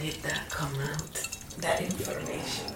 did 0.00 0.14
that 0.22 0.48
come 0.48 0.74
out? 0.80 1.12
That 1.58 1.82
information. 1.82 2.72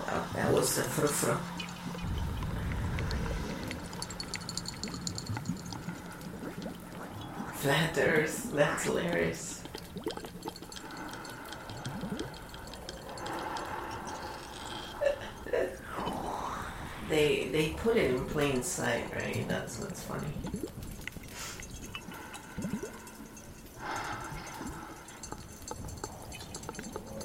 Wow, 0.00 0.24
that 0.34 0.52
was 0.52 0.78
a 0.78 0.82
frufru. 0.82 1.38
Flat 7.54 7.98
Earth, 7.98 8.50
that's 8.52 8.84
hilarious. 8.84 9.62
They 17.08 17.48
they 17.52 17.70
put 17.70 17.96
it 17.96 18.10
in 18.10 18.26
plain 18.38 18.62
sight, 18.62 19.04
right? 19.16 19.48
That's 19.48 19.80
what's 19.80 20.00
funny. 20.04 20.28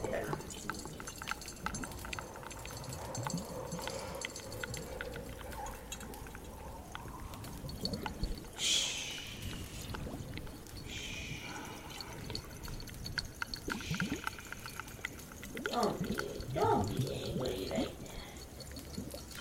Yeah. 0.10 0.23
Don't 15.69 16.07
be, 16.07 16.18
don't 16.56 16.88
be 16.90 17.14
angry 17.14 17.68
like 17.69 17.69
that. 17.69 17.88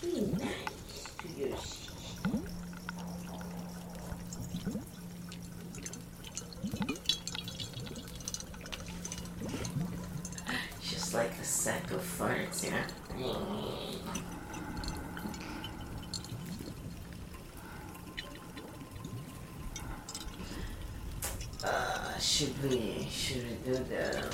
Be 0.03 0.21
nice 0.39 1.05
to 1.19 1.29
your 1.39 1.57
sister. 1.57 1.93
Just 10.83 11.15
like 11.15 11.31
a 11.41 11.45
sack 11.45 11.91
of 11.93 12.01
farts, 12.01 12.65
yeah. 12.65 12.87
Uh, 21.65 22.19
should 22.19 22.63
we 22.63 23.07
should 23.11 23.45
we 23.45 23.73
do 23.73 23.75
the 23.85 24.27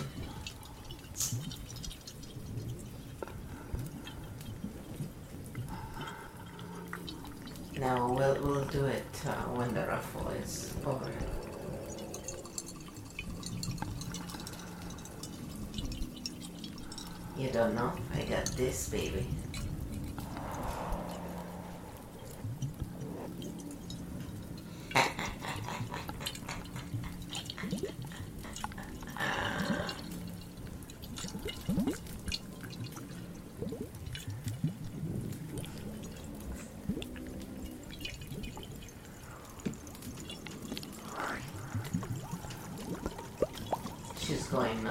now 7.78 8.08
No, 8.08 8.12
we'll 8.12 8.34
we'll 8.42 8.57
do 8.70 8.84
it 8.84 9.22
uh, 9.26 9.32
when 9.56 9.72
the 9.72 9.86
ruffle 9.86 10.28
is 10.28 10.74
over. 10.84 11.10
You 17.36 17.50
don't 17.50 17.74
know? 17.74 17.92
I 18.14 18.22
got 18.22 18.46
this 18.56 18.88
baby. 18.90 19.26
She's 44.48 44.54
going 44.54 44.88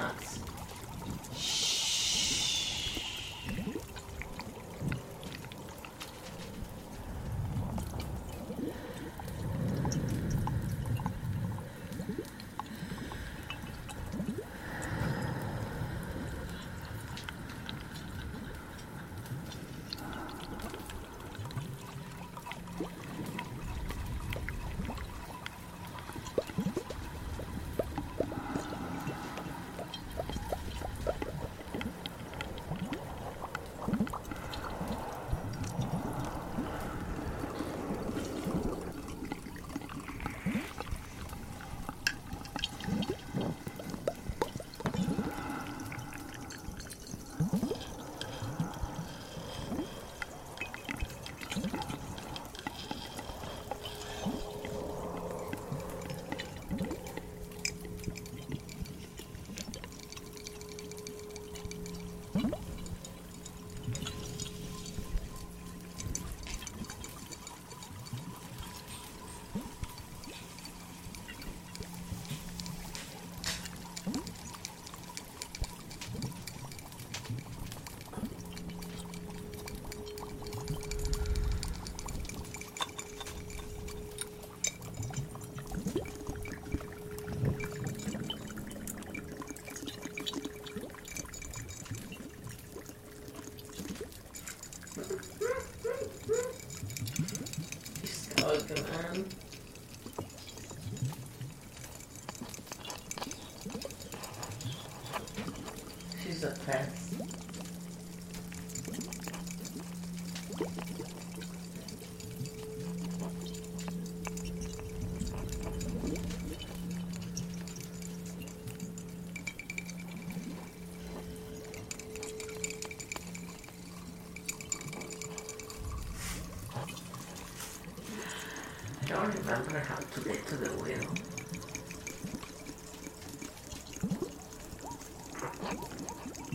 remember 129.28 129.78
how 129.78 129.96
to 129.96 130.20
get 130.20 130.46
to 130.46 130.56
the 130.56 130.70
wheel. 130.82 131.08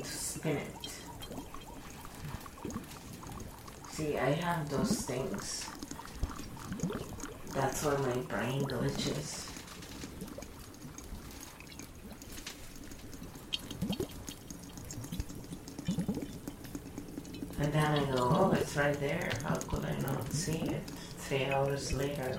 Spin 0.04 0.58
it. 0.58 0.74
See, 3.92 4.18
I 4.18 4.32
have 4.32 4.70
those 4.70 5.02
things. 5.02 5.70
That's 7.54 7.86
where 7.86 7.98
my 8.00 8.18
brain 8.24 8.64
glitches. 8.64 9.50
And 17.60 17.72
then 17.72 17.86
I 17.86 18.06
go, 18.16 18.30
oh, 18.32 18.52
it's 18.60 18.76
right 18.76 19.00
there. 19.00 19.30
How 19.44 19.56
could 19.56 19.86
I 19.86 19.96
not 20.00 20.32
see 20.34 20.58
it? 20.58 20.93
Three 21.34 21.46
hours 21.46 21.94
later. 21.94 22.38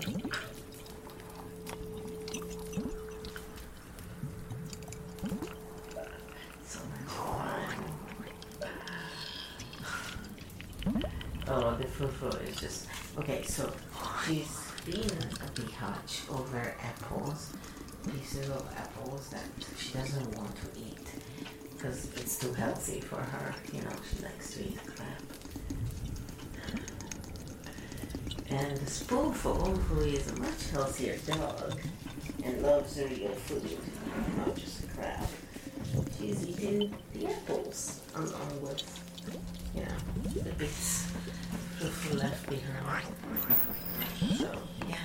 Oh, 11.49 11.75
the 11.75 11.85
fufu 11.87 12.49
is 12.49 12.55
just 12.55 12.87
okay. 13.19 13.43
So 13.43 13.73
she's 14.25 14.61
been 14.87 15.01
a 15.01 15.49
bihatch 15.57 16.31
over 16.31 16.77
apples, 16.81 17.53
pieces 18.09 18.49
of 18.49 18.65
apples 18.77 19.29
that 19.31 19.43
she 19.77 19.95
doesn't 19.95 20.39
want 20.39 20.55
to 20.55 20.81
eat 20.81 21.09
because 21.73 22.13
it's 22.15 22.39
too 22.39 22.53
healthy 22.53 23.01
for 23.01 23.17
her. 23.17 23.55
You 23.73 23.81
know, 23.83 23.97
she 24.09 24.23
likes 24.23 24.55
to 24.55 24.61
eat 24.63 24.79
crap. 24.87 25.21
And 28.51 28.89
the 29.45 29.51
spoonful, 29.51 29.77
who 29.77 30.01
is 30.05 30.31
a 30.31 30.41
much 30.41 30.71
healthier 30.71 31.17
dog 31.27 31.79
and 32.45 32.63
loves 32.63 32.99
real 32.99 33.29
food, 33.31 33.79
not 34.39 34.55
just 34.57 34.89
crap, 34.97 35.29
she's 36.19 36.49
eating 36.49 36.95
the 37.13 37.27
apples. 37.27 38.01
along 38.17 38.63
with, 38.63 38.83
you 39.75 39.83
know, 39.83 40.43
the 40.43 40.53
bits 40.53 41.07
fufu 41.79 42.19
left 42.19 42.49
behind. 42.49 43.07
So, 44.39 44.51
yeah. 44.89 44.97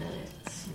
Let's 0.00 0.52
see. 0.52 0.72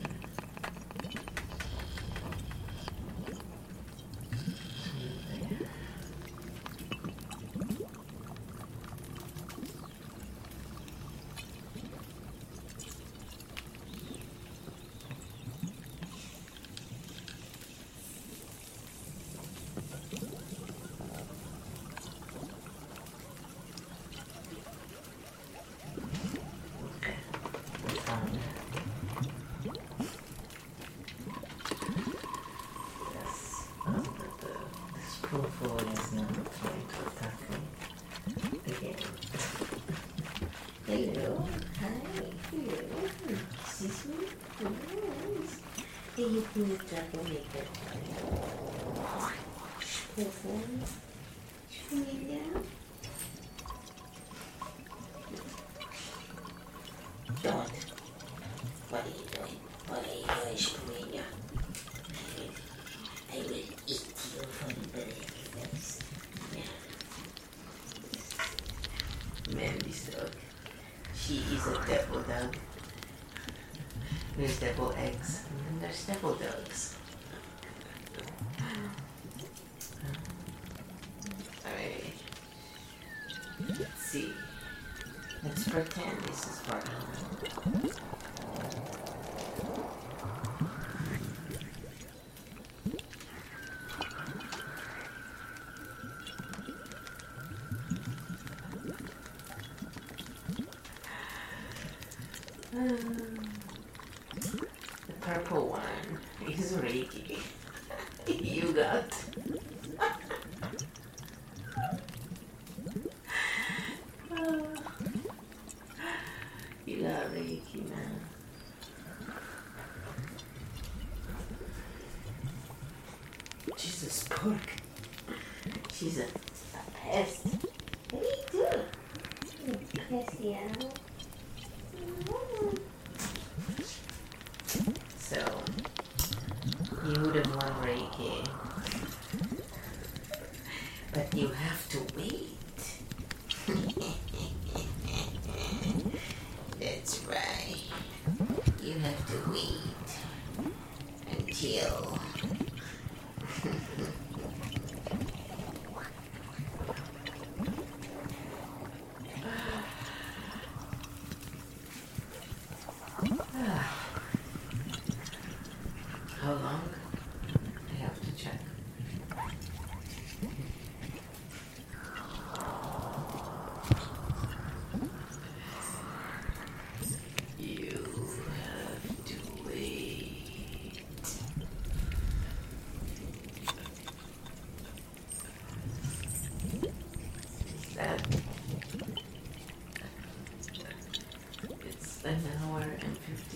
Hi, 41.79 41.89
here. 42.51 42.83
Excuse 43.63 44.05
me? 44.05 44.15
Yes. 44.61 45.61
Hey, 46.15 46.27
you 46.27 46.41
can 47.13 47.21
drop 47.21 47.33
your 47.33 47.41
makeup. 47.53 47.72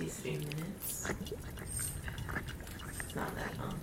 And 0.07 0.15
fifty-three 0.15 0.37
minutes. 0.37 1.09
It's 2.99 3.15
not 3.15 3.35
that 3.35 3.51
long. 3.59 3.79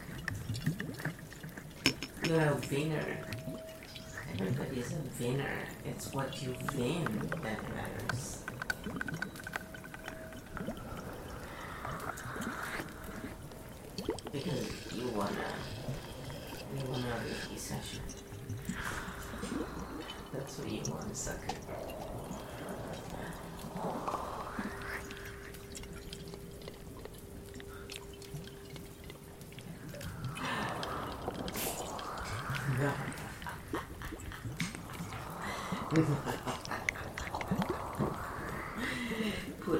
You're 2.26 2.40
a 2.40 2.56
winner. 2.70 3.18
Everybody's 4.32 4.92
a 4.92 5.22
winner. 5.22 5.58
It's 5.84 6.12
what 6.12 6.42
you 6.42 6.54
win 6.76 7.04
that 7.42 7.60
matters. 7.74 8.44
Because 14.32 14.92
you 14.92 15.08
wanna, 15.08 15.30
you 16.74 16.84
wanna 16.90 17.14
Reiki 17.24 17.58
session. 17.58 18.00
That's 20.32 20.58
what 20.58 20.68
you 20.70 20.82
want, 20.90 21.16
sucker. 21.16 21.54
No. 32.80 32.92
Poor 35.94 36.02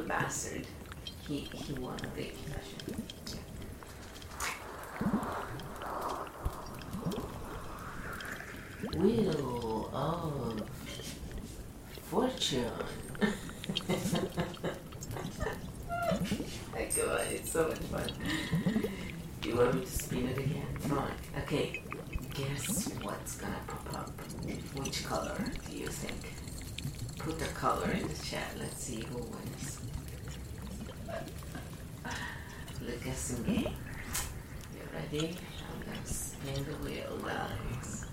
bastard. 0.06 0.64
He 1.26 1.38
he 1.38 1.72
won 1.72 1.98
a 2.04 2.06
big 2.14 2.34
session. 2.46 3.02
Wheel 8.96 9.90
of 9.92 10.62
Fortune. 12.02 12.70
My 16.72 16.84
God, 16.96 17.26
it's 17.32 17.50
so 17.50 17.66
much 17.66 17.78
fun. 17.78 18.08
Do 19.40 19.48
you 19.48 19.56
want 19.56 19.74
me 19.74 19.80
to 19.80 19.86
spin 19.90 20.28
it 20.28 20.38
again? 20.38 20.76
Fine. 20.78 21.10
Okay. 21.42 21.82
Guess 22.34 22.90
what's 23.02 23.34
gonna 23.36 23.54
pop 23.66 23.94
up? 23.94 24.10
Which 24.76 25.04
color 25.04 25.44
think? 25.94 26.34
Put 27.18 27.40
a 27.42 27.52
color 27.54 27.90
in 27.90 28.06
the 28.06 28.14
chat. 28.14 28.54
Let's 28.58 28.84
see 28.84 29.02
who 29.10 29.18
wins. 29.18 29.80
The 32.84 32.92
guessing 33.04 33.42
game. 33.44 33.76
You 34.74 34.82
ready? 34.92 35.36
I'm 35.70 35.80
gonna 35.86 36.06
spin 36.06 36.64
the 36.64 36.76
wheel, 36.84 37.18
guys. 37.24 38.06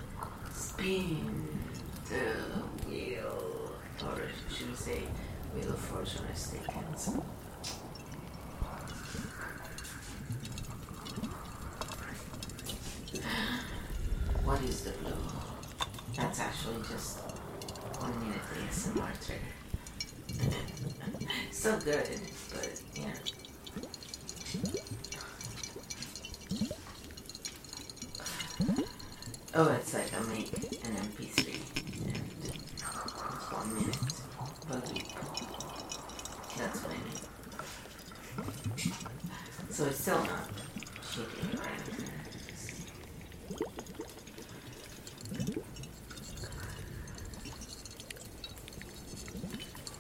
Spin 0.54 1.48
the 2.08 2.24
wheel. 2.88 3.74
Or 4.06 4.22
should 4.54 4.70
we 4.70 4.76
say 4.76 5.02
wheel 5.54 5.70
of 5.74 5.80
fortune 5.80 6.26
is 6.34 6.52
taken. 6.52 6.84
What 14.46 14.62
is 14.64 14.82
the 14.82 14.92
blue? 14.92 15.14
That's 16.16 16.40
actually 16.40 16.82
just 16.90 17.21
one 18.02 18.20
minute 18.20 18.42
ASMR 18.68 19.14
trigger. 19.24 19.54
so 21.52 21.80
good, 21.80 22.10
but 22.52 22.82
yeah. 22.96 23.14
Oh, 29.54 29.72
it's 29.74 29.94
like 29.94 30.14
I 30.14 30.20
make 30.34 30.52
an 30.84 30.96
MP3 30.96 31.38
and 32.08 32.18
one 33.52 33.70
minute 33.76 33.98
per 34.68 34.80
week. 34.94 35.14
That's 36.58 36.80
what 36.82 36.92
I 36.92 36.94
mean. 36.94 37.20
So 39.70 39.86
it's 39.86 40.00
still 40.00 40.24
not 40.24 40.50
shitty 41.04 41.51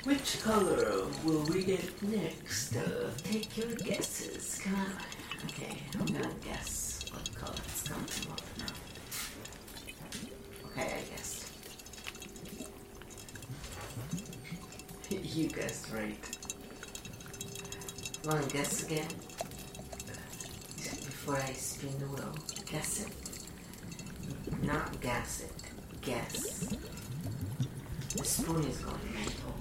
Which 0.03 0.41
color 0.41 1.05
will 1.23 1.43
we 1.43 1.63
get 1.63 2.01
next? 2.01 2.75
Uh, 2.75 3.11
take 3.23 3.55
your 3.55 3.67
guesses. 3.75 4.59
Come 4.63 4.73
on. 4.73 4.93
Okay, 5.45 5.77
I'm 5.93 6.05
gonna 6.07 6.33
guess 6.43 7.05
what 7.11 7.35
color 7.35 7.53
it's 7.57 7.87
going 7.87 8.05
to 8.05 8.31
up 8.31 8.41
now. 8.57 8.65
Okay, 10.71 10.93
I 10.97 11.01
guessed. 11.11 11.51
you 15.35 15.49
guessed 15.49 15.91
right. 15.91 16.37
Wanna 18.25 18.47
guess 18.47 18.83
again? 18.83 19.07
Before 20.77 21.37
I 21.37 21.53
spin 21.53 21.99
the 21.99 22.07
wheel. 22.07 22.35
Guess 22.65 23.05
it. 23.05 23.13
Not 24.63 24.99
guess 24.99 25.41
it. 25.41 25.53
Guess. 26.01 26.69
The 28.15 28.25
spoon 28.25 28.63
is 28.65 28.77
going 28.79 29.13
mental. 29.13 29.60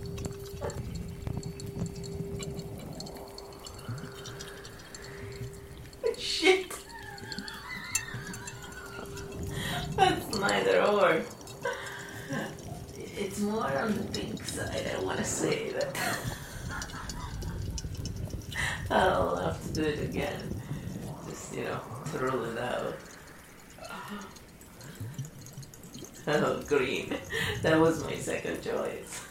That 27.61 27.79
was 27.79 28.03
my 28.03 28.15
second 28.15 28.63
choice. 28.63 29.23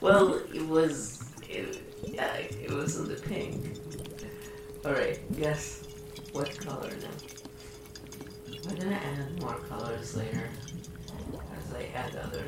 well, 0.00 0.40
it 0.54 0.66
was. 0.66 1.22
It, 1.42 1.82
yeah, 2.06 2.34
it 2.36 2.70
was 2.70 2.96
in 2.96 3.08
the 3.08 3.16
pink. 3.16 3.76
Alright, 4.84 5.20
guess 5.38 5.84
what 6.32 6.58
color 6.58 6.90
now? 6.90 7.08
We're 8.64 8.76
gonna 8.76 8.94
add 8.94 9.40
more 9.40 9.56
colors 9.68 10.16
later 10.16 10.48
as 11.58 11.74
I 11.74 11.90
add 11.94 12.16
other 12.16 12.44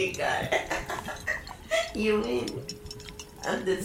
You 0.00 0.14
got 0.14 0.50
it. 0.50 0.62
you 1.94 2.20
win. 2.22 2.64
I'm 3.44 3.66
the 3.66 3.82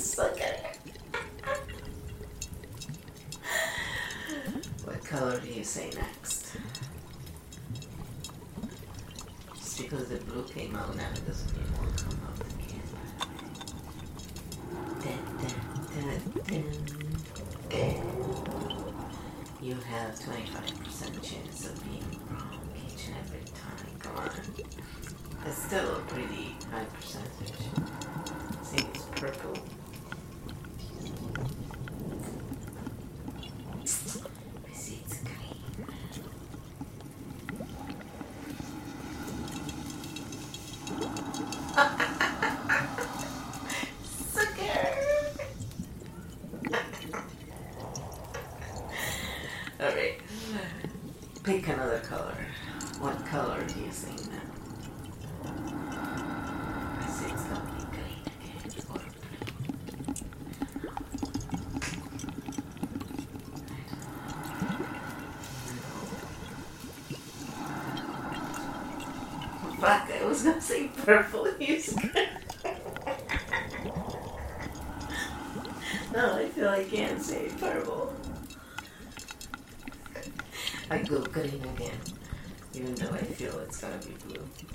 feel 83.36 83.60
It's 83.60 83.82
gonna 83.82 83.98
be 83.98 84.14
blue. 84.28 84.75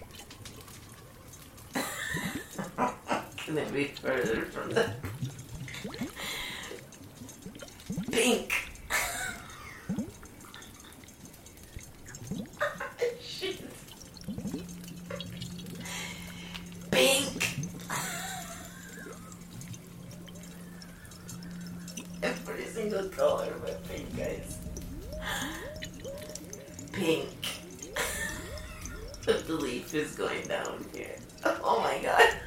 Be 3.51 3.83
further 4.01 4.45
from 4.45 4.69
the 4.69 4.89
pink? 8.09 8.53
Shit. 13.21 13.59
Pink. 16.91 17.57
Every 22.23 22.65
single 22.67 23.09
color 23.09 23.53
but 23.61 23.83
pink, 23.89 24.17
guys. 24.17 24.59
Pink. 26.93 27.47
the 29.25 29.53
leaf 29.55 29.93
is 29.93 30.15
going 30.15 30.47
down 30.47 30.85
here. 30.93 31.17
Oh 31.43 31.81
my 31.81 32.01
god. 32.01 32.37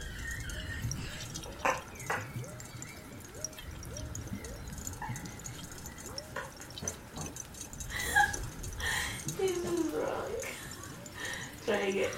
this 9.39 9.57
is 9.65 9.95
wrong. 9.95 10.31
Try 11.67 11.77
again. 11.77 12.11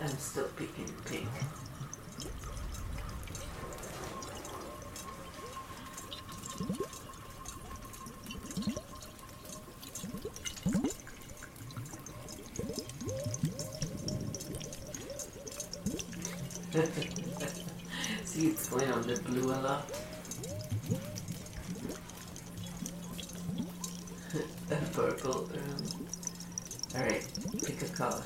I'm 0.00 0.18
still 0.18 0.48
picking 0.56 0.92
pink. 1.04 1.28
See, 18.24 18.48
it's 18.48 18.68
going 18.70 18.90
on 18.90 19.02
the 19.02 19.21
blue 19.32 19.50
a 19.52 19.82
purple. 24.92 25.48
Alright, 26.94 27.26
pick 27.64 27.82
a 27.82 27.88
color. 27.88 28.22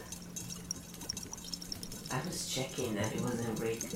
I 2.13 2.21
was 2.27 2.49
checking 2.53 2.95
that 2.95 3.15
it 3.15 3.21
wasn't 3.21 3.61
rigged. 3.61 3.95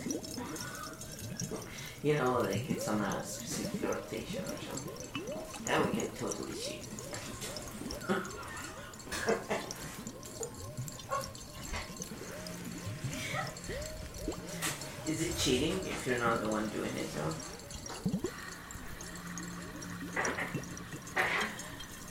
You 2.03 2.15
know, 2.15 2.39
like 2.41 2.71
it's 2.71 2.87
on 2.87 3.01
a 3.01 3.25
specific 3.25 3.83
rotation 3.89 4.45
or 4.45 4.57
something. 4.69 5.25
Now 5.67 5.83
we 5.85 5.91
can 5.99 6.09
totally 6.11 6.53
cheat. 6.53 7.00
You're 16.11 16.19
not 16.19 16.43
the 16.43 16.49
one 16.49 16.69
doing 16.71 16.91
it 16.97 17.07
though? 17.15 17.33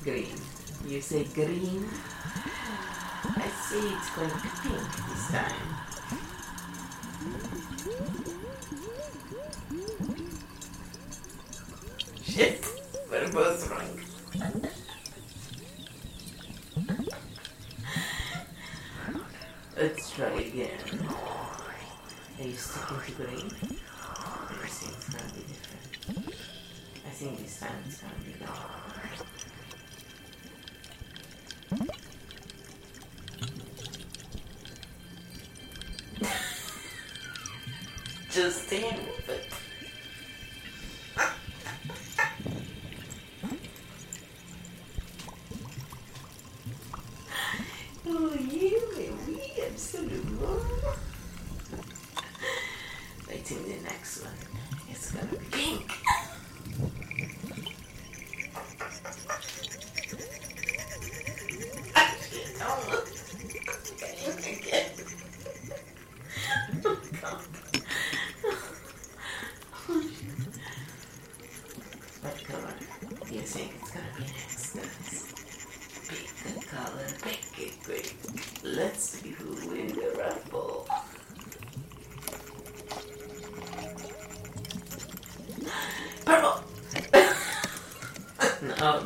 Green. 0.06 0.38
You 0.88 1.02
say 1.02 1.26
green? 1.26 1.86
I 3.36 3.50
see 3.68 3.90
it's 3.92 4.10
going 4.16 4.32
pink 4.64 4.96
this 5.10 5.28
time. 5.28 5.80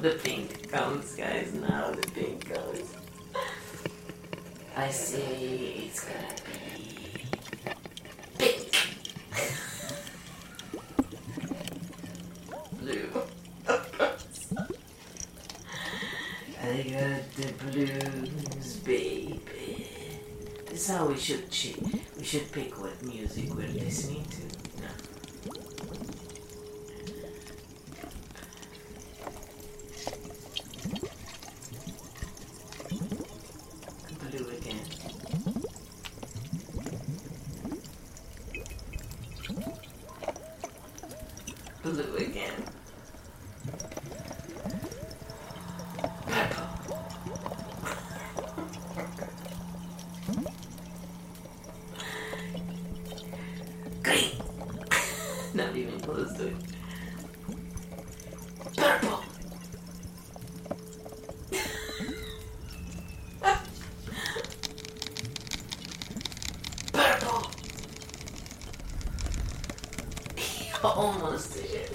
The 0.04 0.20
pink 0.22 0.70
comes, 0.70 1.16
guys. 1.16 1.54
Now 1.54 1.92
the 1.92 2.06
pink 2.12 2.54
comes. 2.54 2.94
I 4.76 4.90
see 4.90 5.86
it's 5.88 6.04
gonna 6.04 6.36
be 6.44 7.24
pink. 8.38 8.76
Blue. 12.82 13.10
I 16.62 16.84
got 16.84 17.24
the 17.38 17.54
blues, 17.64 18.76
baby. 18.84 19.88
This 20.66 20.82
is 20.82 20.88
how 20.90 21.06
we 21.06 21.18
should 21.18 21.50
ch- 21.50 21.78
we 22.18 22.26
should 22.26 22.52
pick 22.52 22.78
what 22.78 23.02
music 23.04 23.56
we're 23.56 23.70
listening 23.70 24.26
to. 24.26 24.53
almost 70.94 71.56
did. 71.56 71.90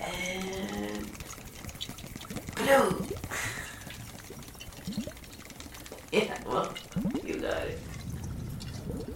and 0.00 1.10
blue. 2.54 3.06
yeah, 6.12 6.38
well, 6.46 6.72
you 7.24 7.34
got 7.40 7.66
it. 7.66 7.80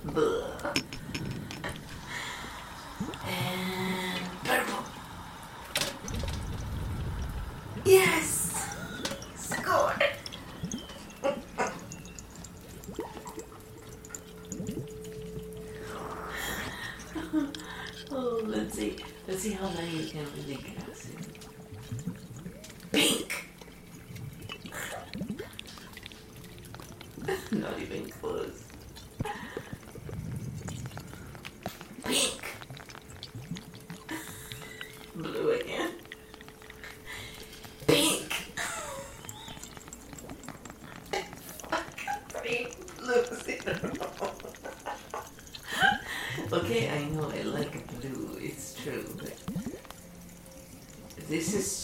Blah. 0.07 0.73
And 3.27 4.45
purple. 4.45 4.85
Yes. 7.85 8.38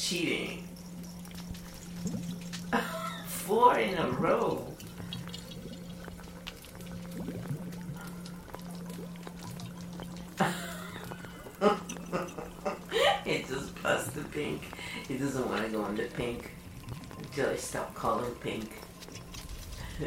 cheating. 0.05 0.69
Four 3.27 3.79
in 3.79 3.97
a 3.97 4.11
row. 4.11 4.67
it 13.25 13.49
just 13.49 13.75
plus 13.77 14.09
the 14.09 14.21
pink. 14.25 14.61
It 15.09 15.21
doesn't 15.21 15.49
want 15.49 15.65
to 15.65 15.71
go 15.71 15.81
on 15.81 15.97
the 15.97 16.03
pink 16.03 16.51
until 17.19 17.49
I 17.49 17.57
stop 17.57 17.95
calling 17.95 18.35
pink. 18.35 18.71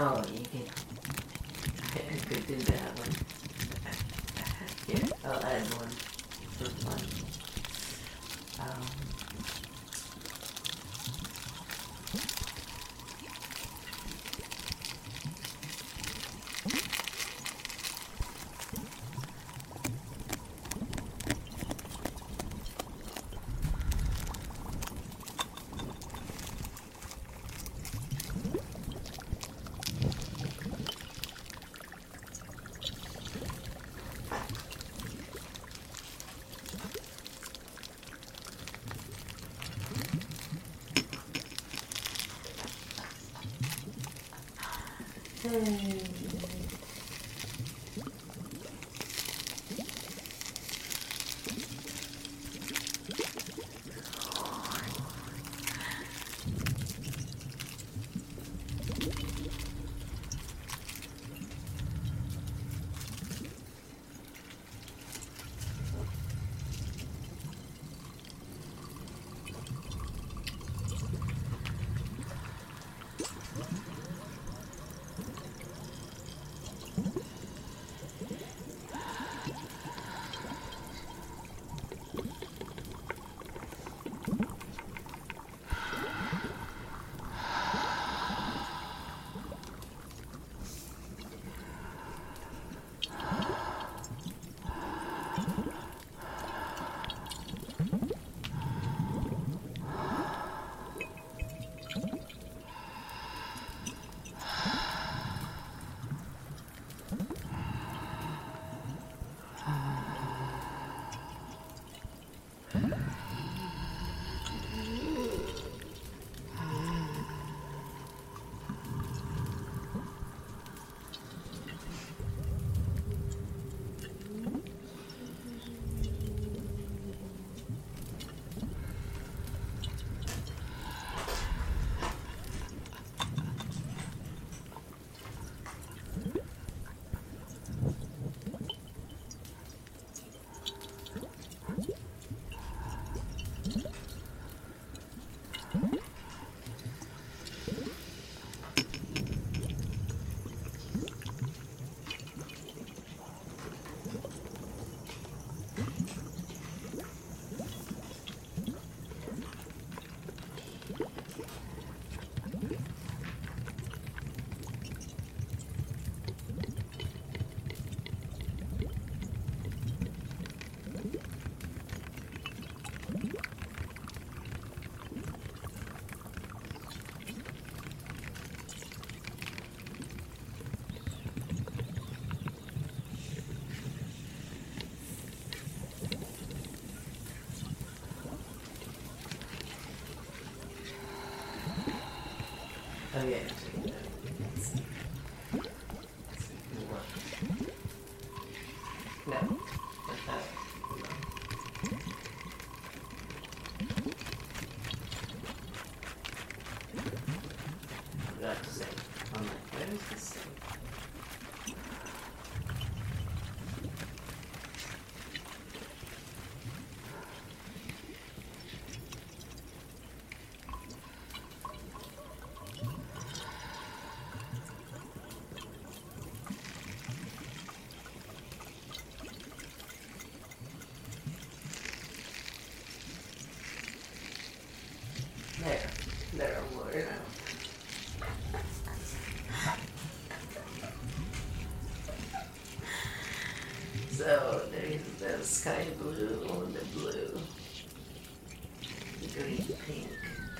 Aonde? 0.00 0.39
嗯 45.52 45.99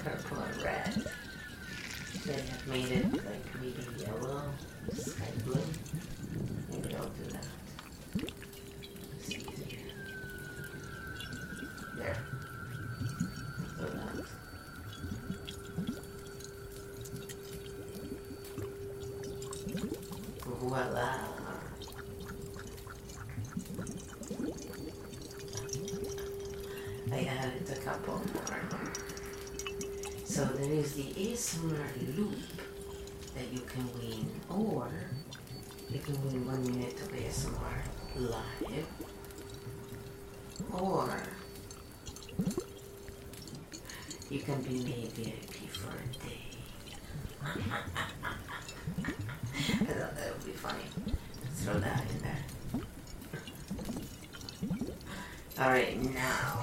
purple 0.04 0.38
and 0.38 0.62
red. 0.62 1.04
They 2.26 2.32
have 2.32 2.66
made 2.66 2.90
it 2.90 3.12
like 3.12 3.60
maybe 3.60 3.86
yellow. 3.98 4.30
similar 31.50 31.90
loop 32.16 32.38
that 33.34 33.52
you 33.52 33.58
can 33.62 33.84
win, 33.94 34.30
or 34.48 34.88
you 35.90 35.98
can 35.98 36.14
win 36.24 36.46
one 36.46 36.62
minute 36.62 36.94
of 37.02 37.10
ASMR 37.10 37.82
live, 38.14 38.86
or 40.72 41.10
you 44.30 44.38
can 44.38 44.62
be 44.62 44.78
made 44.84 45.10
VIP 45.10 45.68
for 45.70 45.90
a 45.90 46.06
day. 46.24 46.40
I 49.56 49.84
thought 49.86 50.14
that 50.14 50.32
would 50.32 50.46
be 50.46 50.52
funny. 50.52 50.84
Throw 51.56 51.80
that 51.80 52.04
in 52.12 52.18
there. 52.22 52.44
Alright, 55.58 56.14
now. 56.14 56.59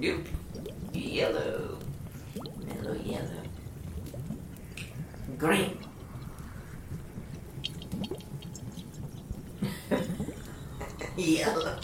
Yep. 0.00 0.28
Yellow. 0.94 1.78
Mellow 2.64 2.94
yellow. 3.04 3.42
Green. 5.36 5.76
yellow. 11.18 11.78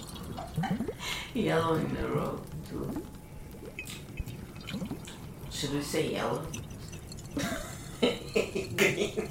Yellow 1.35 1.75
in 1.75 1.97
a 1.99 2.09
row, 2.09 2.41
too. 2.71 3.03
Should 5.51 5.75
we 5.75 5.83
say 5.83 6.13
yellow? 6.13 6.43
Green. 8.01 9.29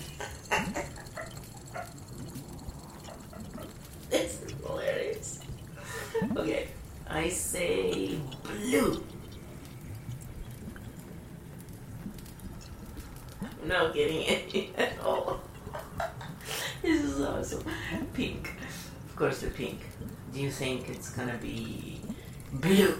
do 20.35 20.41
you 20.41 20.51
think 20.51 20.89
it's 20.89 21.11
going 21.11 21.30
to 21.30 21.38
be 21.38 22.01
blue? 22.51 22.94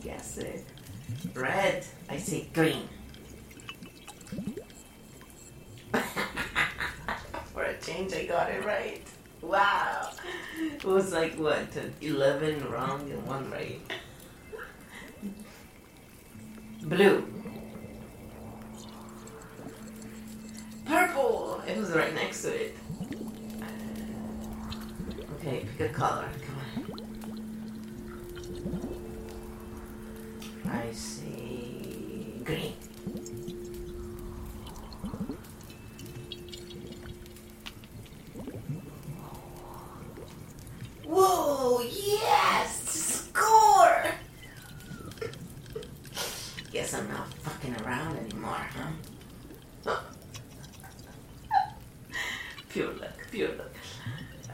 Guess 0.00 0.38
it. 0.38 0.64
Red, 1.34 1.84
I 2.08 2.16
say 2.18 2.46
green. 2.52 2.88
For 7.52 7.62
a 7.64 7.78
change, 7.80 8.12
I 8.14 8.24
got 8.26 8.50
it 8.50 8.64
right. 8.64 9.02
Wow. 9.40 10.10
It 10.58 10.84
was 10.84 11.12
like 11.12 11.34
what, 11.34 11.68
11 12.00 12.70
wrong 12.70 13.10
and 13.10 13.26
one 13.26 13.50
right. 13.50 13.80
Blue. 16.82 17.26
Purple! 20.86 21.62
It 21.66 21.78
was 21.78 21.90
right 21.90 22.14
next 22.14 22.42
to 22.42 22.54
it. 22.54 22.76
Okay, 25.36 25.66
pick 25.76 25.90
a 25.90 25.92
color. 25.92 26.28
Come 26.46 26.56
on. 28.76 28.88
I 30.68 30.92
see 30.92 32.40
green. 32.44 32.74
Whoa! 41.04 41.80
Yes! 41.82 42.82
Score! 42.88 44.04
Guess 46.72 46.94
I'm 46.94 47.08
not 47.08 47.28
fucking 47.34 47.76
around 47.84 48.16
anymore, 48.18 48.66
huh? 49.84 49.96
pure 52.72 52.92
luck, 52.94 53.12
pure 53.30 53.48
luck. 53.56 53.70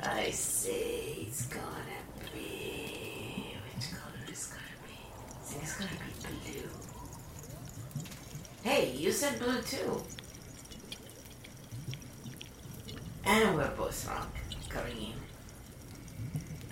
I 0.03 0.31
see, 0.31 1.27
it's 1.29 1.47
gonna 1.47 2.01
be. 2.35 3.55
Which 3.75 3.93
color 3.93 4.33
is 4.33 4.47
gonna 4.47 4.79
be? 4.87 4.95
I 5.41 5.45
think 5.45 5.63
it's 5.63 5.68
gonna 5.79 5.91
be 6.45 6.51
blue. 6.51 6.69
Hey, 8.63 8.91
you 8.97 9.13
said 9.13 9.39
blue 9.39 9.63
too. 9.63 10.03
And 13.25 13.57
we're 13.57 13.71
both 13.77 14.09
wrong. 14.09 14.27
Green. 14.69 15.15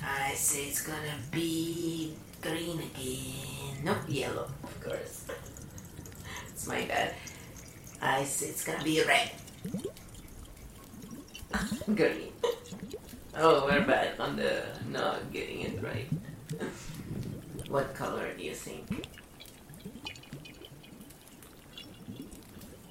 I 0.02 0.34
say 0.34 0.66
it's 0.66 0.82
gonna 0.82 1.18
be 1.30 2.14
green 2.42 2.78
again. 2.80 3.84
Nope, 3.84 3.98
yellow, 4.08 4.48
of 4.64 4.80
course. 4.82 5.26
it's 6.48 6.66
my 6.66 6.84
bad. 6.86 7.14
I 8.02 8.24
say 8.24 8.46
it's 8.46 8.64
gonna 8.64 8.82
be 8.82 9.02
red. 9.04 9.30
green. 11.94 12.32
Oh, 13.38 13.66
we're 13.66 13.84
back 13.84 14.18
on 14.18 14.36
the 14.36 14.62
not 14.88 15.30
getting 15.30 15.60
it 15.60 15.82
right. 15.82 16.08
What 17.68 17.94
color 17.94 18.32
do 18.36 18.42
you 18.44 18.54
think? 18.54 19.08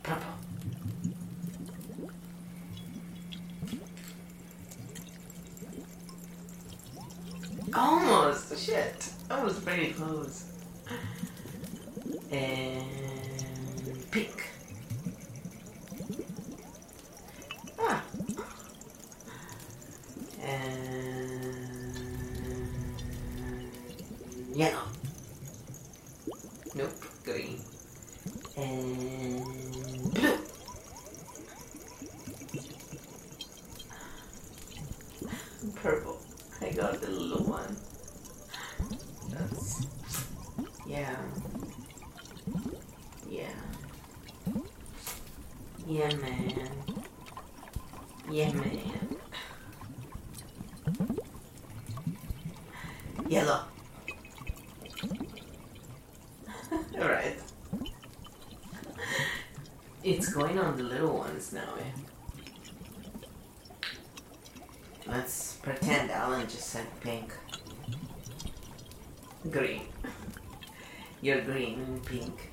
Purple. 0.03 0.33
Almost. 7.73 8.57
Shit. 8.57 9.09
That 9.29 9.43
was 9.43 9.57
very 9.59 9.87
close. 9.87 10.45
And 12.31 12.85
pink. 14.11 14.49
Ah. 17.79 18.03
And 20.41 21.34
yellow. 24.55 24.83
Nope. 26.73 26.91
Green. 27.25 27.59
And 28.55 30.13
blue. 30.13 30.37
Purple. 35.75 36.21
I 36.61 36.69
got 36.71 37.01
the 37.01 37.09
little 37.09 37.43
one. 37.43 37.75
That's 39.29 39.85
yeah. 40.87 41.15
Yeah. 43.29 43.49
Yeah 45.85 46.15
man. 46.15 46.69
Yeah 48.31 48.53
man. 48.53 49.17
Yellow. 53.27 53.61
Alright. 56.97 57.39
It's 60.05 60.29
going 60.31 60.59
on 60.59 60.77
the 60.77 60.83
little 60.83 61.17
ones 61.17 61.51
now, 61.51 61.73
eh? 61.79 61.91
Let's 65.07 65.55
pretend 65.63 66.11
Alan 66.11 66.43
just 66.43 66.67
said 66.67 66.85
pink. 67.01 67.33
Green. 69.49 69.81
You're 71.23 71.41
green 71.41 71.79
and 71.79 72.05
pink. 72.05 72.51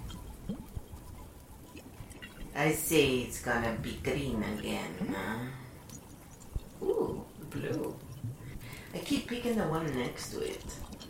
I 2.57 2.73
say 2.73 3.19
it's 3.19 3.43
gonna 3.43 3.77
be 3.83 4.01
green 4.03 4.43
again. 4.59 5.15
Huh? 5.15 6.87
Ooh, 6.87 7.23
blue. 7.51 7.95
I 8.95 8.99
keep 9.01 9.29
picking 9.29 9.57
the 9.57 9.65
one 9.65 9.95
next 9.95 10.31
to 10.31 10.41
it. 10.41 10.65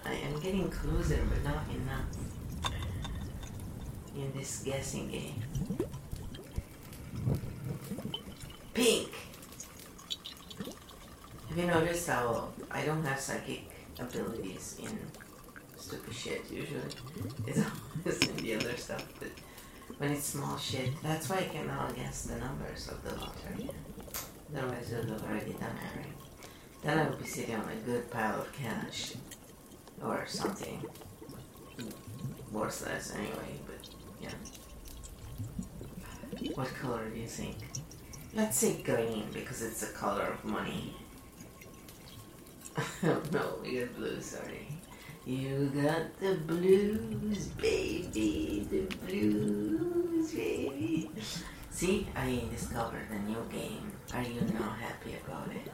I 0.05 0.15
am 0.15 0.41
getting 0.41 0.69
closer, 0.69 1.21
but 1.31 1.45
not 1.45 1.63
enough. 1.71 2.11
In 4.17 4.33
this 4.37 4.65
guessing 4.65 5.09
game. 5.09 5.92
Pink! 8.75 9.11
Have 11.49 11.59
you 11.59 11.67
noticed 11.67 12.09
how 12.09 12.49
I 12.71 12.85
don't 12.85 13.05
have 13.05 13.21
psychic 13.21 13.69
abilities 13.99 14.77
in 14.83 14.99
stupid 15.77 16.15
shit 16.15 16.51
usually? 16.51 16.81
It's 17.47 17.61
always 17.99 18.21
in 18.29 18.37
the 18.37 18.55
other 18.55 18.77
stuff, 18.77 19.07
but 19.19 19.29
when 19.99 20.13
it's 20.13 20.25
small 20.25 20.57
shit, 20.57 20.91
that's 21.03 21.29
why 21.29 21.39
I 21.39 21.45
cannot 21.45 21.95
guess 21.95 22.23
the 22.23 22.39
numbers 22.39 22.89
of 22.89 23.05
the 23.05 23.15
lottery. 23.17 23.71
Otherwise, 24.57 24.93
I 24.95 25.01
would 25.01 25.11
have 25.11 25.23
already 25.25 25.53
done. 25.53 25.79
Then 26.83 26.99
I 26.99 27.09
would 27.11 27.19
be 27.19 27.27
sitting 27.27 27.55
on 27.55 27.69
a 27.69 27.77
good 27.87 28.11
pile 28.11 28.41
of 28.41 28.53
cash 28.55 29.13
or 30.03 30.25
something 30.27 30.83
worthless 32.51 33.15
anyway, 33.15 33.61
but 33.67 33.89
yeah. 34.21 34.33
What 36.55 36.75
color 36.75 37.09
do 37.11 37.21
you 37.21 37.27
think? 37.27 37.57
Let's 38.35 38.57
say 38.59 38.81
green 38.83 39.27
because 39.33 39.61
it's 39.63 39.81
the 39.87 39.93
color 39.93 40.25
of 40.25 40.45
money. 40.45 40.95
Oh, 43.05 43.21
no, 43.33 43.59
we 43.63 43.79
got 43.79 43.95
blue, 43.97 44.21
sorry. 44.21 44.69
You 45.27 45.71
got 45.75 46.19
the 46.19 46.35
blues, 46.47 47.49
baby, 47.61 48.67
the 48.71 48.83
blues, 49.05 50.33
baby. 50.33 51.11
See, 51.71 52.07
I 52.17 52.43
discovered 52.51 53.09
a 53.11 53.19
new 53.29 53.45
game. 53.51 53.93
Are 54.15 54.23
you 54.23 54.41
now 54.55 54.71
happy 54.81 55.17
about 55.25 55.49
it? 55.53 55.71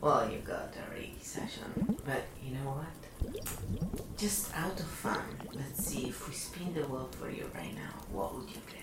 Well, 0.00 0.30
you 0.30 0.38
got 0.38 0.74
a 0.76 0.94
Reiki 0.94 1.22
session, 1.22 1.98
but 2.06 2.24
you 2.42 2.54
know 2.54 2.70
what? 2.70 3.07
Just 4.18 4.54
out 4.56 4.78
of 4.80 4.86
fun, 4.86 5.22
let's 5.54 5.86
see 5.86 6.08
if 6.08 6.28
we 6.28 6.34
spin 6.34 6.74
the 6.74 6.80
wheel 6.82 7.08
for 7.12 7.30
you 7.30 7.48
right 7.54 7.72
now. 7.74 7.94
What 8.10 8.34
would 8.34 8.48
you 8.50 8.60
get? 8.68 8.82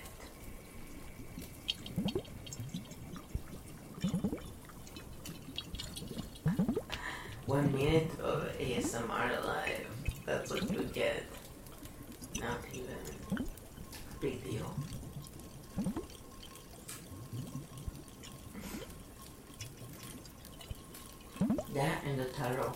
One 7.45 7.71
minute 7.73 8.11
of 8.21 8.49
ASMR 8.57 9.45
live. 9.45 9.87
That's 10.25 10.51
what 10.51 10.71
you 10.71 10.83
get. 10.93 11.23
Not 12.39 12.59
even 12.73 12.95
a 13.37 14.19
big 14.21 14.43
deal. 14.43 14.73
That 21.73 22.03
and 22.05 22.17
the 22.17 22.25
tarot. 22.25 22.71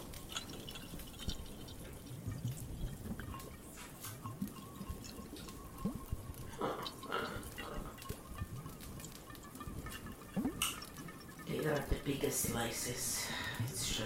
They 11.47 11.57
are 11.65 11.75
the 11.89 11.95
biggest 12.05 12.28
slices. 12.39 13.27
It's 13.65 13.97
true. 13.97 14.05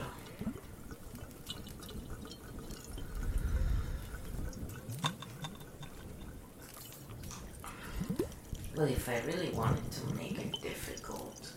Well, 8.75 8.87
if 8.87 9.07
I 9.07 9.19
really 9.27 9.49
wanted 9.51 9.91
to 9.91 10.15
make 10.15 10.39
it 10.39 10.51
difficult, 10.63 11.53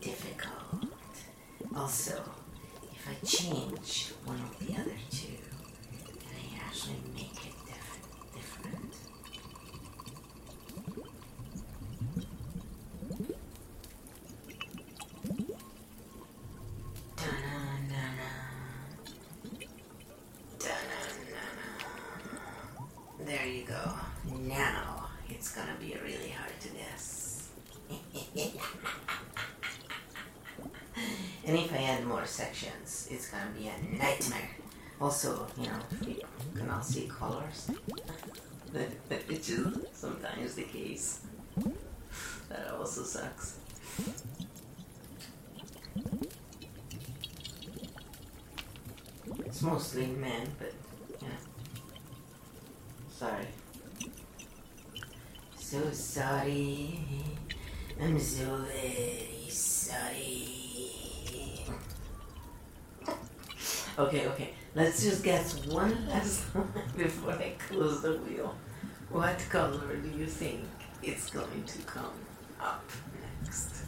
difficult. 0.00 0.86
Also, 1.76 2.22
if 2.92 3.08
I 3.08 3.14
change 3.26 4.12
one 4.24 4.40
of 4.40 4.58
the 4.58 4.74
other 4.74 4.96
two, 5.10 5.38
then 6.02 6.36
I 6.36 6.66
actually 6.66 7.02
make 7.14 7.46
it 7.46 7.54
diff- 7.66 8.00
different. 8.34 8.92
Da-na-na-na. 17.16 18.30
Da-na-na-na. 20.58 21.68
There 23.24 23.46
you 23.46 23.64
go. 23.64 23.94
Now 24.40 25.08
it's 25.28 25.54
gonna 25.54 25.76
be 25.80 25.96
really 26.04 26.30
hard 26.30 26.58
to 26.60 26.68
guess. 26.68 27.50
and 31.46 31.56
if 31.56 31.72
I 31.72 31.82
add 31.84 32.04
more 32.06 32.24
sections, 32.26 33.08
it's 33.10 33.28
gonna 33.30 33.50
be 33.58 33.68
a 33.68 33.96
nightmare. 33.98 34.50
Also, 35.00 35.46
you 35.58 35.66
know, 35.66 35.80
you 36.06 36.22
can 36.54 36.70
all 36.70 36.82
see 36.82 37.08
colors, 37.08 37.70
sometimes 39.92 40.54
the 40.54 40.62
case. 40.62 41.20
That 42.48 42.70
also 42.78 43.02
sucks. 43.02 43.58
It's 49.46 49.62
mostly 49.62 50.06
men, 50.06 50.48
but 50.58 50.72
yeah. 51.20 51.28
Sorry. 53.10 53.46
So 55.56 55.90
sorry. 55.92 56.98
I'm 58.00 58.18
so 58.18 58.56
very 58.56 59.48
sorry. 59.48 60.62
Okay, 63.98 64.26
okay. 64.28 64.54
Let's 64.74 65.02
just 65.02 65.22
guess 65.22 65.66
one 65.66 66.08
last 66.08 66.40
one 66.54 66.72
before 66.96 67.32
I 67.32 67.54
close 67.58 68.02
the 68.02 68.16
wheel. 68.16 68.54
What 69.12 69.38
color 69.50 69.96
do 69.96 70.08
you 70.18 70.24
think 70.26 70.64
is 71.02 71.28
going 71.28 71.64
to 71.64 71.78
come 71.82 72.14
up 72.58 72.90
next? 73.42 73.84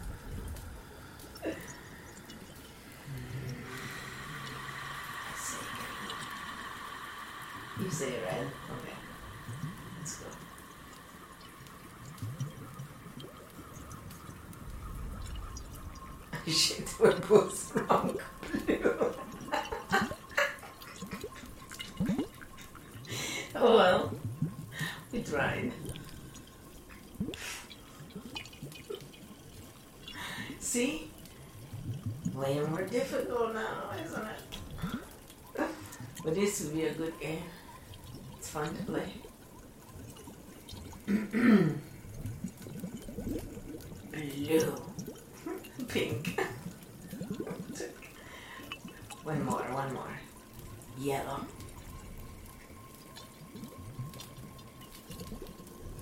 You 7.81 7.91
say 7.91 8.13
red? 8.23 8.47
Okay. 8.69 8.97
Let's 9.99 10.17
go. 10.19 10.27
Shit, 16.53 16.95
we're 17.01 17.19
both 17.21 17.75
wrong. 17.77 18.19
Oh 23.57 23.77
well. 23.77 24.24
We 25.15 25.23
tried. 25.23 25.73
See? 30.59 31.09
Way 32.35 32.59
more 32.69 32.83
difficult 32.83 33.55
now, 33.55 33.93
isn't 34.05 34.27
it? 34.27 34.41
But 36.25 36.35
this 36.35 36.65
would 36.65 36.75
be 36.75 36.87
a 36.87 36.95
good 36.95 37.13
game. 37.21 37.45
It's 38.37 38.49
fun 38.49 38.75
to 38.75 38.83
play. 38.83 39.07
Blue. 44.37 44.75
Pink. 45.89 46.41
one 49.23 49.45
more, 49.45 49.63
one 49.63 49.95
more. 49.95 50.19
Yellow. 50.99 51.47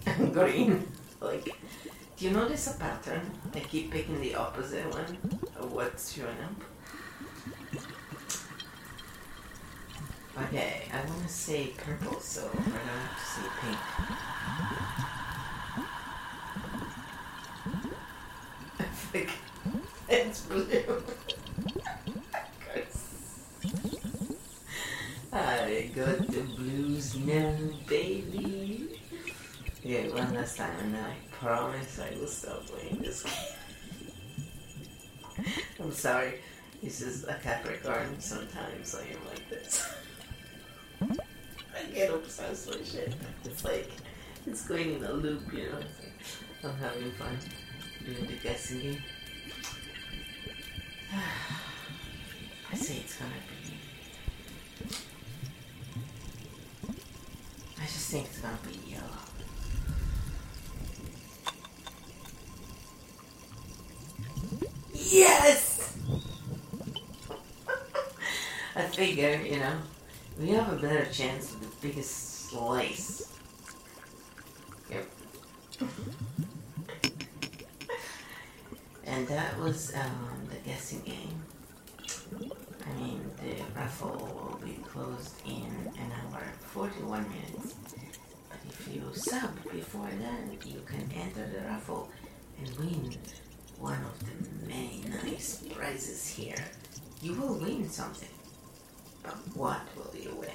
Green. 0.33 0.87
Like, 1.21 1.45
do 2.17 2.25
you 2.25 2.31
notice 2.31 2.75
a 2.75 2.79
pattern? 2.79 3.31
I 3.55 3.61
keep 3.61 3.91
picking 3.91 4.21
the 4.21 4.35
opposite 4.35 4.87
one 4.91 5.19
of 5.57 5.73
what's 5.73 6.13
showing 6.13 6.39
up. 6.43 6.55
Okay, 10.45 10.89
I 10.93 11.05
want 11.09 11.23
to 11.23 11.29
say 11.29 11.73
purple, 11.77 12.19
so 12.21 12.51
I 12.51 12.55
don't 12.55 12.75
to 13.19 13.25
say 13.27 13.43
pink. 13.61 13.79
like, 19.15 19.31
it's 20.09 20.41
blue. 20.41 21.03
I 25.35 25.91
got 25.95 26.27
the 26.27 26.43
blues 26.43 27.17
now, 27.17 27.57
baby. 27.89 28.92
Yeah, 29.85 30.07
one 30.15 30.33
last 30.33 30.57
time, 30.59 30.71
and 30.79 30.97
I 30.97 31.15
promise 31.33 31.99
I 31.99 32.15
will 32.17 32.29
stop 32.29 32.65
playing 32.67 32.99
this 32.99 33.25
game. 33.25 33.33
I'm 35.81 35.91
sorry. 35.91 36.35
This 36.81 37.01
is 37.01 37.25
a 37.25 37.35
Capricorn. 37.35 38.21
Sometimes 38.21 38.95
I 38.95 39.01
am 39.01 39.19
like 39.29 39.51
this. 39.51 39.93
I 41.01 41.83
get 41.93 42.15
obsessed 42.15 42.69
with 42.69 42.89
shit. 42.89 43.13
It's 43.45 43.65
like 43.65 43.91
it's 44.47 44.69
going 44.69 44.95
in 44.95 45.05
a 45.05 45.13
loop, 45.13 45.53
you 45.53 45.65
know. 45.65 45.79
Like, 45.79 45.87
I'm 46.65 46.77
having 46.77 47.11
fun 47.13 47.37
doing 48.05 48.27
the 48.29 48.35
guessing 48.35 48.81
game. 48.83 49.03
I 52.73 52.77
say 52.77 52.99
it's 52.99 53.17
gonna 53.17 53.33
be. 53.49 53.75
I 57.81 57.85
just 57.85 58.11
think 58.11 58.27
it's 58.27 58.39
gonna 58.39 58.59
be 58.65 58.82
Yes! 65.23 65.97
I 68.77 68.83
figure, 68.83 69.41
you 69.41 69.61
know, 69.61 69.77
we 70.41 70.49
have 70.49 70.73
a 70.73 70.77
better 70.77 71.05
chance 71.13 71.53
with 71.53 71.61
the 71.61 71.87
biggest 71.87 72.49
slice. 72.49 73.33
Yep. 74.91 75.07
and 79.05 79.29
that 79.29 79.57
was 79.61 79.95
um, 79.95 80.49
the 80.51 80.57
guessing 80.69 81.03
game. 81.03 81.41
I 82.85 82.93
mean, 83.01 83.23
the 83.41 83.63
raffle 83.77 84.19
will 84.35 84.59
be 84.67 84.75
closed 84.83 85.35
in 85.47 85.71
an 86.03 86.11
hour, 86.33 86.43
41 86.63 87.25
minutes. 87.29 87.77
But 88.49 88.59
if 88.69 88.89
you 88.93 89.03
sub 89.15 89.55
before 89.71 90.11
then, 90.19 90.59
you 90.67 90.81
can 90.85 91.09
enter 91.15 91.47
the 91.47 91.61
raffle 91.61 92.11
and 92.59 92.77
win 92.77 93.17
one 93.83 93.99
of 94.05 94.17
the 94.21 94.69
many 94.69 95.03
nice 95.25 95.65
prizes 95.75 96.29
here. 96.29 96.65
You 97.21 97.35
will 97.35 97.55
win 97.55 97.89
something. 97.89 98.29
But 99.25 99.35
what 99.55 99.81
will 99.97 100.15
you 100.19 100.37
win? 100.37 100.51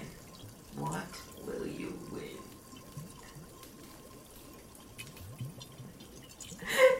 What 0.77 1.11
will 1.45 1.67
you 1.67 1.99
win? 2.09 2.37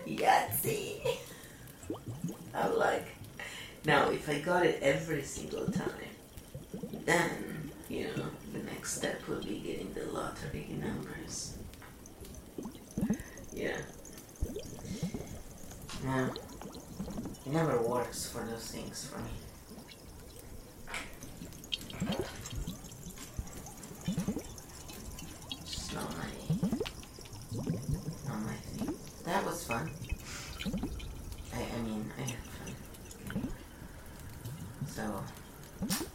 Yahtzee! 0.18 1.18
I'm 2.54 2.78
like, 2.78 3.08
now 3.86 4.10
if 4.10 4.28
I 4.28 4.40
got 4.40 4.66
it 4.66 4.80
every 4.82 5.24
single 5.24 5.68
time, 5.68 6.12
then, 7.06 7.72
you 7.88 8.08
know, 8.18 8.26
the 8.52 8.60
next 8.64 8.98
step 8.98 9.26
will 9.30 9.42
be 9.42 9.60
getting 9.60 9.94
the 9.94 10.12
lottery 10.12 10.68
numbers. 10.78 11.58
Yeah. 13.54 13.78
No. 16.08 16.30
It 17.46 17.52
never 17.52 17.82
works 17.82 18.30
for 18.30 18.46
those 18.46 18.72
things 18.72 19.10
for 19.10 19.20
me. 19.20 19.30
Just 25.66 25.94
not 25.94 26.10
my 26.18 26.32
not 28.26 28.40
my. 28.40 28.56
That 29.26 29.44
was 29.46 29.66
fun. 29.66 29.92
I 31.54 31.78
mean 31.82 32.10
I 32.18 32.22
had 32.22 32.40
fun. 32.56 32.74
So 34.88 35.04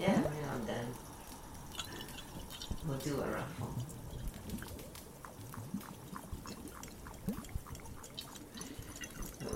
Yeah, 0.00 0.20
we're 0.20 0.64
done. 0.64 0.94
We'll 2.86 2.98
do 2.98 3.20
a 3.20 3.28
raffle. 3.28 3.69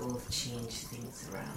Will 0.05 0.21
change 0.29 0.85
things 0.85 1.27
around. 1.33 1.47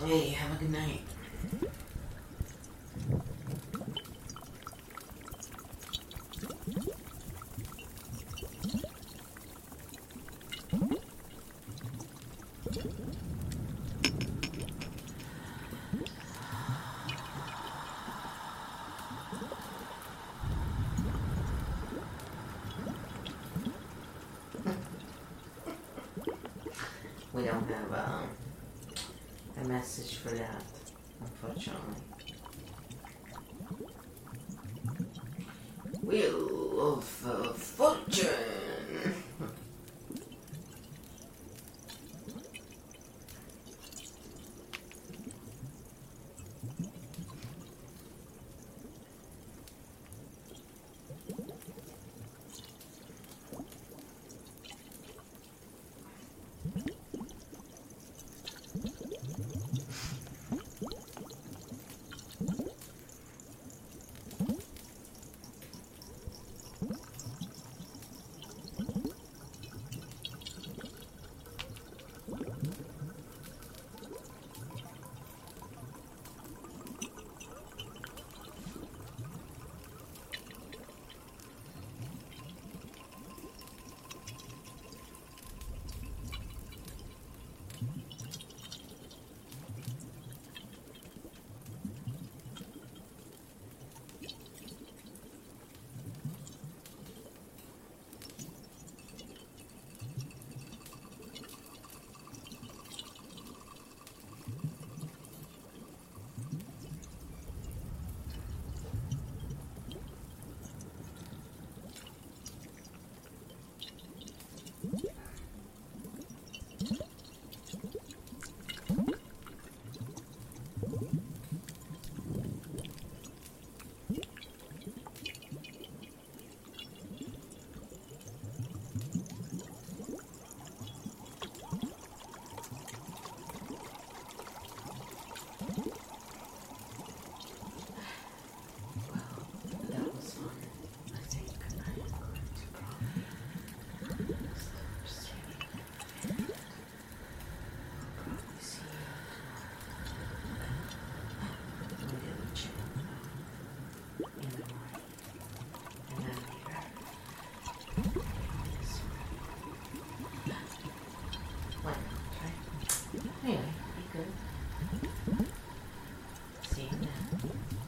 Hey, 0.00 0.30
have 0.30 0.56
a 0.56 0.58
good 0.58 0.72
night. 0.72 1.02